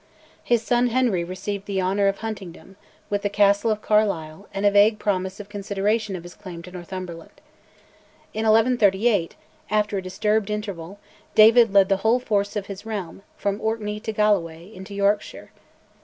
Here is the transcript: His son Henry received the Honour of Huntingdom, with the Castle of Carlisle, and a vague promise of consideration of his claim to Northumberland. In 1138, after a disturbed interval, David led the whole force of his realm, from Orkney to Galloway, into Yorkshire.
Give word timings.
His 0.43 0.63
son 0.63 0.87
Henry 0.87 1.23
received 1.23 1.67
the 1.67 1.79
Honour 1.79 2.07
of 2.07 2.17
Huntingdom, 2.21 2.75
with 3.11 3.21
the 3.21 3.29
Castle 3.29 3.69
of 3.69 3.83
Carlisle, 3.83 4.47
and 4.51 4.65
a 4.65 4.71
vague 4.71 4.97
promise 4.97 5.39
of 5.39 5.47
consideration 5.47 6.15
of 6.15 6.23
his 6.23 6.33
claim 6.33 6.63
to 6.63 6.71
Northumberland. 6.71 7.39
In 8.33 8.45
1138, 8.47 9.35
after 9.69 9.99
a 9.99 10.01
disturbed 10.01 10.49
interval, 10.49 10.97
David 11.35 11.71
led 11.71 11.87
the 11.87 11.97
whole 11.97 12.17
force 12.17 12.55
of 12.55 12.65
his 12.65 12.83
realm, 12.83 13.21
from 13.37 13.61
Orkney 13.61 13.99
to 13.99 14.11
Galloway, 14.11 14.73
into 14.73 14.95
Yorkshire. 14.95 15.51